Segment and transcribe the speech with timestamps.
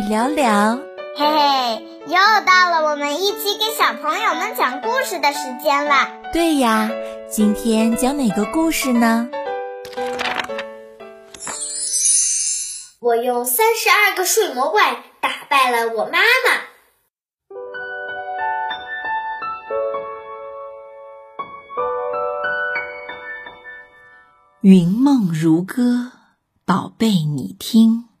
[0.00, 0.78] 聊聊。
[1.16, 2.16] 嘿嘿，又
[2.46, 6.22] 到了我们一起给小朋友们讲故事的时间了。
[6.32, 6.90] 对呀，
[7.30, 9.28] 今天讲哪个故事呢？
[13.00, 16.62] 我用三十二个睡魔怪打败了我妈妈。
[24.60, 26.12] 云梦如歌，
[26.64, 28.11] 宝贝，你听。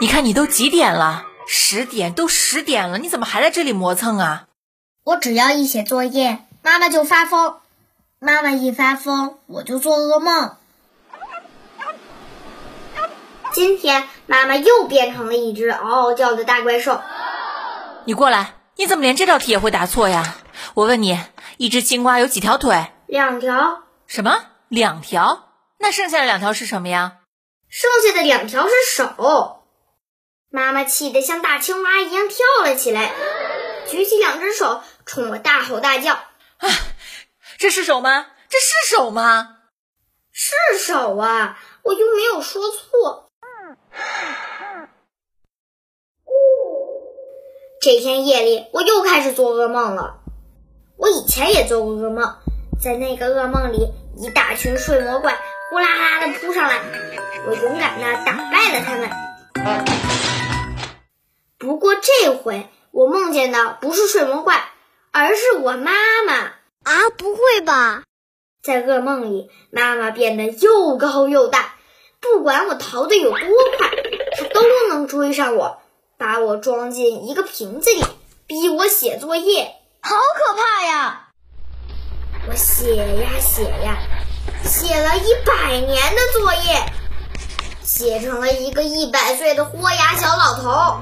[0.00, 1.24] 你看，你都几点了？
[1.46, 4.48] 十点，都十点了，你怎么还在这里磨蹭啊？
[5.04, 7.60] 我只要一写作业，妈妈就发疯。
[8.18, 10.56] 妈妈一发疯，我就做噩梦。
[13.52, 17.00] 今天妈妈又变成了一只嗷嗷叫的大怪兽。
[18.04, 20.36] 你过来，你怎么连这道题也会答错呀？
[20.74, 21.20] 我问你，
[21.56, 22.90] 一只青蛙有几条腿？
[23.06, 23.84] 两条。
[24.06, 24.38] 什么？
[24.68, 25.50] 两条？
[25.78, 27.18] 那剩下的两条是什么呀？
[27.68, 29.53] 剩下的两条是手。
[30.54, 33.12] 妈妈气得像大青蛙一样跳了起来，
[33.88, 36.12] 举起两只手冲我大吼大叫
[36.58, 36.68] ：“啊，
[37.58, 38.26] 这是手吗？
[38.48, 39.56] 这是手吗？
[40.30, 41.58] 是手啊！
[41.82, 43.32] 我又没有说错。”
[47.82, 50.20] 这天夜里，我又开始做噩梦了。
[50.96, 52.38] 我以前也做过噩梦，
[52.80, 55.36] 在那个噩梦里，一大群睡魔怪
[55.70, 56.78] 呼啦啦的扑上来，
[57.48, 59.10] 我勇敢的打败了他们。
[61.64, 64.68] 不过这回我梦见的不是睡魔怪，
[65.12, 65.92] 而是我妈
[66.26, 67.08] 妈啊！
[67.16, 68.02] 不会吧？
[68.62, 71.74] 在噩梦里，妈妈变得又高又大。
[72.20, 73.38] 不管我逃得有多
[73.78, 73.90] 快，
[74.36, 74.60] 她都
[74.90, 75.78] 能追上我，
[76.18, 78.04] 把我装进一个瓶子里，
[78.46, 81.28] 逼我写作业，好可怕呀！
[82.46, 83.96] 我写呀写呀，
[84.62, 86.92] 写了一百年的作业，
[87.82, 91.00] 写成了一个一百岁的豁牙小老头。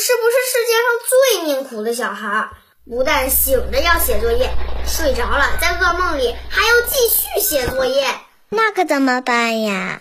[0.00, 2.50] 是不是世界上最命苦的小孩？
[2.88, 4.50] 不但醒着要写作业。
[4.86, 8.08] 睡着了，在噩梦里还要继续写作业，
[8.48, 10.00] 那可怎么办呀？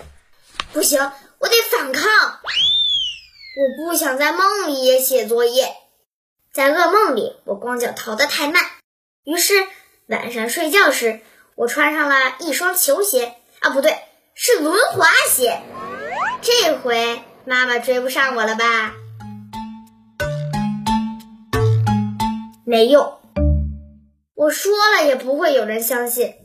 [0.71, 0.99] 不行，
[1.37, 2.03] 我得反抗。
[3.59, 5.75] 我不想在梦里也写作业，
[6.53, 8.63] 在噩梦里我光脚逃得太慢，
[9.25, 9.67] 于是
[10.07, 11.19] 晚上睡觉时，
[11.55, 13.99] 我穿上了一双球鞋啊，不对，
[14.33, 15.61] 是轮滑鞋。
[16.41, 18.93] 这回妈妈追不上我了吧？
[22.69, 23.19] 没用。
[24.35, 26.35] 我说了也不会有人相信，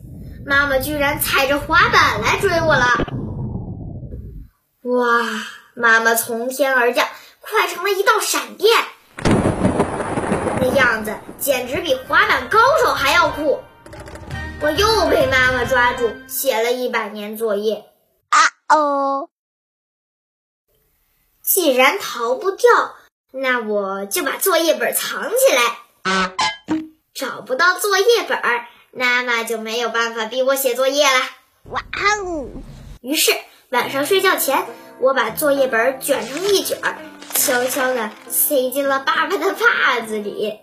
[0.47, 2.87] 妈妈居然踩着滑板来追我了！
[4.85, 5.23] 哇，
[5.75, 7.07] 妈妈从天而降，
[7.41, 8.73] 快成了一道闪电，
[10.63, 13.61] 那样子简直比滑板高手还要酷！
[14.63, 17.85] 我又被妈妈抓住，写了一百年作业。
[18.31, 19.29] 啊哦！
[21.43, 22.71] 既然逃不掉，
[23.31, 25.84] 那我就把作业本藏起来。
[27.15, 31.21] 找不到作业本儿，妈妈就没有办法逼我写作业了。
[31.71, 32.49] 哇哦！
[33.03, 33.33] 于是
[33.71, 34.67] 晚上睡觉前，
[34.99, 36.79] 我把作业本卷成一卷，
[37.33, 40.59] 悄悄地塞进了爸爸的袜子里。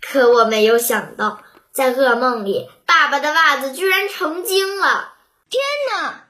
[0.00, 5.14] 可我没有想到，在噩梦里，爸爸的袜子居然成精了！
[5.50, 6.26] 天哪！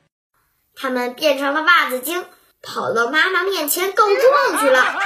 [0.75, 2.25] 他们变成了袜子精，
[2.63, 4.99] 跑到妈妈面前告状去了。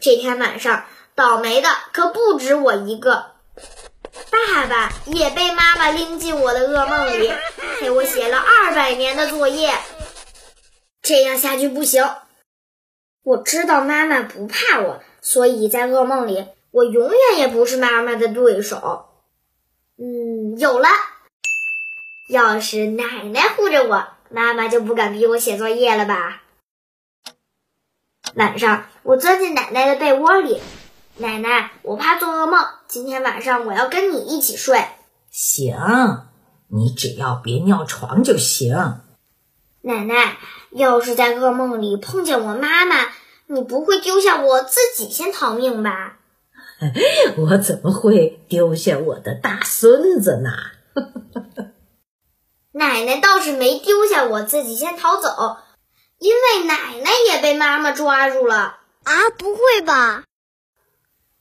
[0.00, 0.84] 这天晚上。
[1.14, 3.34] 倒霉的可不止我一个，
[4.30, 7.32] 爸爸也被妈妈拎进我的噩梦里，
[7.78, 9.72] 陪我写了二百年的作业。
[11.02, 12.04] 这样下去不行。
[13.22, 19.06] 我知道妈妈不怕我，所以在噩梦里，我永远也不是妈妈的对手。
[19.96, 20.88] 嗯，有了，
[22.28, 26.42] 要是奶奶护着我，妈妈就不敢逼我写作业了吧？
[28.34, 30.60] 晚上，我钻进奶奶的被窝里。
[31.16, 32.66] 奶奶，我怕做噩梦。
[32.88, 34.84] 今天晚上我要跟你一起睡。
[35.30, 35.76] 行，
[36.68, 38.74] 你只要别尿床就行。
[39.82, 40.38] 奶奶，
[40.72, 42.96] 要是在噩梦里碰见我妈妈，
[43.46, 46.16] 你不会丢下我自己先逃命吧？
[47.38, 50.50] 我怎么会丢下我的大孙子呢？
[52.72, 55.58] 奶奶倒是没丢下我自己先逃走，
[56.18, 58.78] 因为奶奶也被妈妈抓住了。
[59.04, 60.24] 啊，不会吧？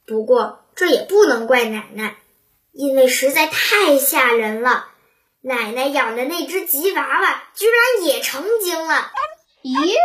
[0.05, 2.17] 不过这也不能怪奶奶，
[2.71, 4.89] 因为实在太吓人了。
[5.41, 9.11] 奶奶养的那只吉娃娃居然也成精了。
[9.63, 9.95] 咦？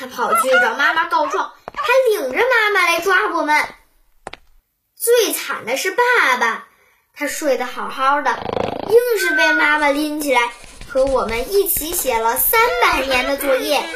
[0.00, 3.64] 他跑去找妈妈告状，还领着妈妈来抓我们。
[4.96, 6.02] 最惨的是爸
[6.38, 6.68] 爸，
[7.14, 8.30] 他睡得好好的，
[8.88, 10.52] 硬是被妈妈拎起来，
[10.88, 13.82] 和我们一起写了三百年的作业。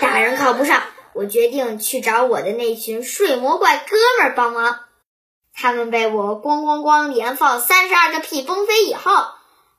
[0.00, 0.82] 大人考不上，
[1.14, 4.80] 我决定去找我的那群睡魔怪哥们儿帮忙。
[5.54, 9.12] 他们被我咣咣咣连放三十二个屁崩飞以后，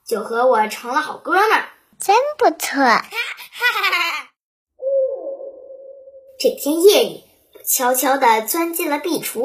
[0.06, 1.68] 就和我成了好哥们儿。
[2.00, 2.78] 真不错。
[2.78, 4.28] 哈哈哈哈
[6.38, 7.24] 这天夜里，
[7.66, 9.42] 悄悄地钻进了壁橱。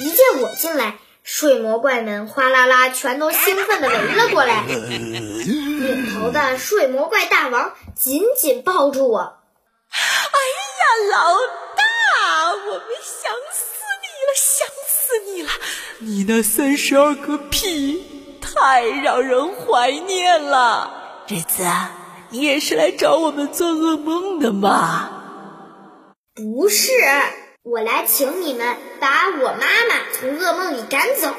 [0.00, 4.64] 一见我进来，睡魔怪们哗啦啦全都兴奋地围了过来。
[4.66, 9.38] 领头的睡魔怪大王紧紧抱住我。
[11.10, 11.34] 老
[11.76, 13.64] 大，我们想死
[14.02, 14.96] 你了，想死
[15.32, 15.50] 你了！
[15.98, 21.24] 你那三十二个屁太让人怀念了。
[21.26, 21.64] 日子，
[22.30, 25.10] 你也是来找我们做噩梦的吗？
[26.34, 26.92] 不是，
[27.62, 31.34] 我来请你们把我妈妈从噩梦里赶走。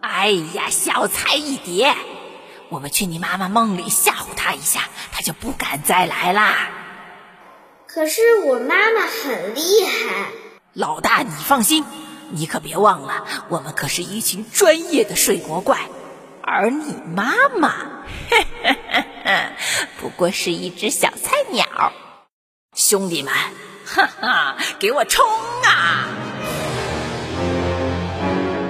[0.00, 1.94] 哎呀，小菜一碟！
[2.70, 6.68] 我们去你妈妈梦里吓唬她一下，她就不敢再来啦。
[7.94, 10.32] 可是我妈妈很厉害。
[10.72, 11.84] 老大，你放心，
[12.30, 15.78] 你可别忘了，我们可是一群专业的睡魔怪。
[16.42, 18.02] 而你妈妈，
[20.00, 21.92] 不过是一只小菜鸟。
[22.74, 23.32] 兄弟们，
[23.86, 25.24] 哈哈，给我冲
[25.62, 26.08] 啊！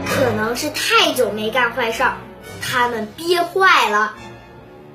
[0.07, 2.05] 可能是太久没干坏事，
[2.61, 4.15] 他们憋坏了。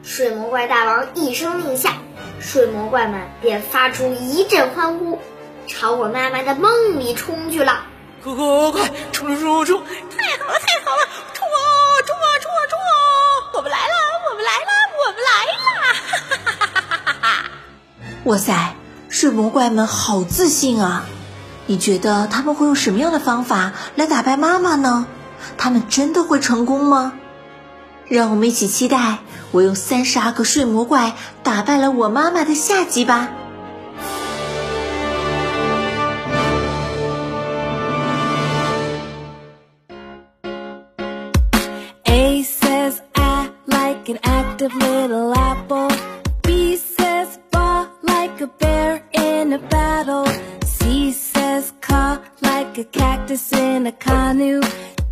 [0.03, 1.97] 水魔怪大王一声令下，
[2.41, 5.19] 睡魔怪们便发出一阵欢呼，
[5.68, 7.83] 朝我妈妈的梦里冲去了。
[8.24, 9.83] 快快快，冲冲冲冲！
[9.86, 11.07] 太好了，太好了！
[11.33, 11.59] 冲啊，
[12.06, 12.91] 冲啊，冲啊，冲啊！
[13.56, 13.94] 我们来了，
[14.30, 15.59] 我们来了，我们来了！
[16.09, 17.27] 哈哈哈哈哈哈！
[18.25, 18.75] 哇塞，
[19.09, 21.06] 睡魔怪们好自信啊！
[21.65, 25.06] 你觉得他们会用什么样的方法来打败妈妈呢？
[25.57, 27.13] 他们真的会成功吗？
[28.07, 29.19] 让我们一起期待
[29.52, 33.31] 我用三十二个睡魔怪打败了我妈妈的下集吧！
[44.08, 45.88] an active little apple.
[46.42, 50.26] B says ba like a bear in a battle.
[50.64, 54.60] C says ca like a cactus in a canoe.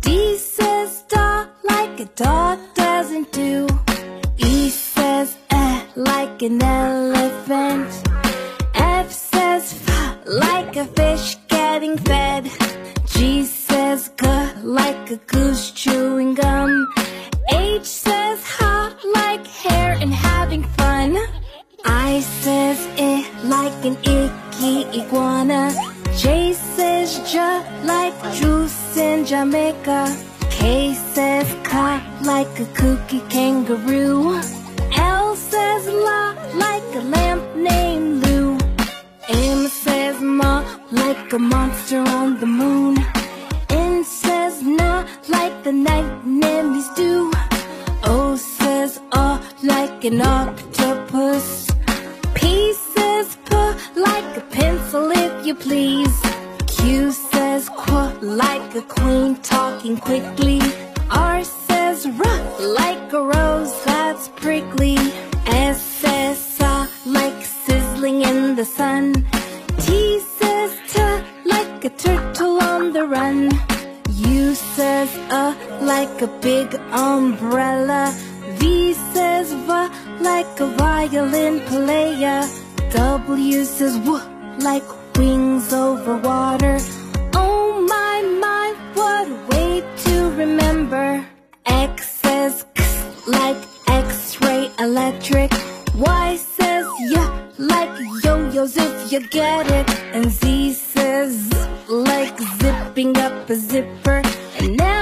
[0.01, 3.66] D says da like a dog doesn't do.
[6.48, 7.90] an elephant.
[8.74, 12.44] F says f like a fish getting fed.
[13.06, 14.26] G says g
[14.62, 16.70] like a goose chewing gum.
[17.50, 21.18] H says ha like hair and having fun.
[21.84, 25.62] I says eh like an icky iguana.
[26.16, 27.50] J says ja
[27.84, 30.00] like juice in Jamaica.
[30.50, 31.88] K says ka
[32.22, 34.57] like a kooky kangaroo.
[36.54, 38.58] Like a lamp named Lou.
[39.28, 42.96] M says ma like a monster on the moon.
[43.70, 47.30] N says na like the night nemes do.
[48.04, 51.68] O says uh like an octopus.
[52.34, 53.54] P says p
[53.96, 56.16] like a pencil if you please.
[56.66, 60.60] Q says qu like a queen talking quickly.
[75.30, 78.12] Uh like a big umbrella.
[78.58, 79.70] V says v
[80.20, 82.40] like a violin player.
[82.90, 84.18] W says w
[84.58, 86.78] like wings over water.
[87.34, 91.24] Oh my my, what a way to remember.
[91.66, 92.84] X says k
[93.26, 95.50] like X-ray electric.
[95.94, 97.26] Y says y
[97.58, 97.94] like
[98.24, 99.86] yo-yos if you get it.
[100.14, 101.56] And Z says z
[101.88, 104.22] like zipping up a zipper.
[104.60, 104.97] And now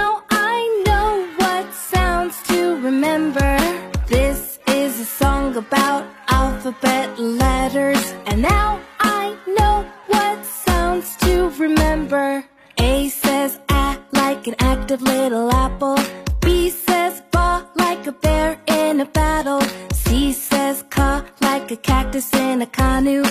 [6.67, 8.15] alphabet letters.
[8.27, 12.45] And now I know what sounds to remember.
[12.79, 15.97] A says ah like an active little apple.
[16.41, 19.61] B says ba like a bear in a battle.
[19.93, 23.26] C says ka like a cactus in a canoe.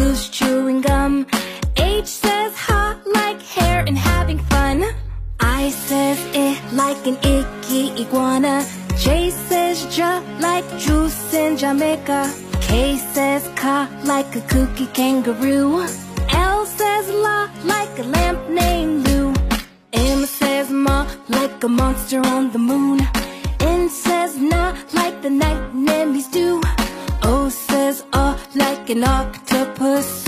[0.00, 1.26] who's chewing gum.
[1.76, 4.78] H says hot like hair and having fun.
[5.40, 8.56] I says it like an icky iguana.
[9.04, 10.12] J says ja
[10.46, 12.20] like juice in Jamaica.
[12.66, 13.76] K says ka
[14.12, 15.86] like a kooky kangaroo.
[16.54, 17.38] L says la
[17.72, 19.26] like a lamp named Lou.
[19.92, 22.98] M says ma like a monster on the moon.
[23.60, 24.62] N says na
[25.00, 26.48] like the night enemies do.
[27.22, 30.24] O says oh like an octopus octopus.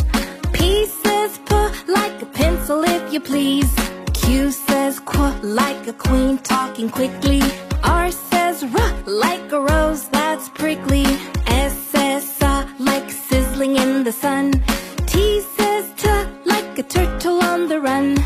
[0.52, 1.54] P says p
[1.88, 3.72] like a pencil if you please.
[4.12, 7.40] Q says qu like a queen talking quickly.
[7.82, 11.06] R says r like a rose that's prickly.
[11.46, 14.52] S says sa like sizzling in the sun.
[15.06, 16.08] T says t
[16.44, 18.16] like a turtle on the run.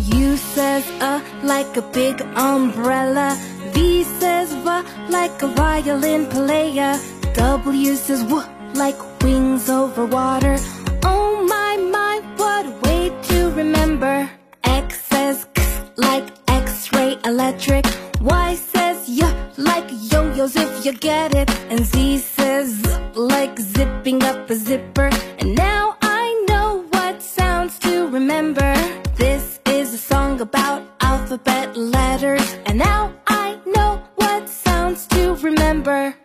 [0.00, 3.28] U says uh like a big umbrella.
[3.72, 4.68] V says v
[5.10, 6.98] like a violin player.
[7.34, 10.57] W says w like wings over water.
[11.03, 14.29] Oh my my, what a way to remember.
[14.63, 15.61] X says k
[15.97, 17.85] like X-ray electric.
[18.21, 21.49] Y says y like yo-yos if you get it.
[21.69, 25.09] And Z says z like zipping up a zipper.
[25.39, 28.73] And now I know what sounds to remember.
[29.15, 32.55] This is a song about alphabet letters.
[32.65, 36.15] And now I know what sounds to remember.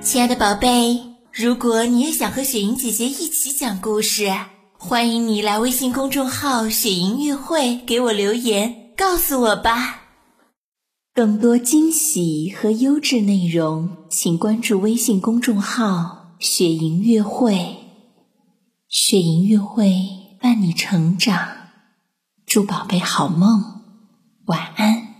[0.00, 4.31] 亲爱的宝贝， 如果你也想和雪莹姐姐一起讲故事，
[4.77, 10.03] 欢迎你来微信公众号“雪莹月会”给我留言，告诉我吧。
[11.11, 17.77] 更多惊喜和优质内容，请关注微信公众号“雪莹月会”。
[18.87, 19.91] 雪莹月会
[20.39, 21.47] 伴你成长，
[22.45, 23.81] 祝宝贝好梦，
[24.45, 25.12] 晚安。